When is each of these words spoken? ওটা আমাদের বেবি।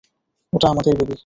ওটা 0.53 0.67
আমাদের 0.69 0.93
বেবি। 0.99 1.15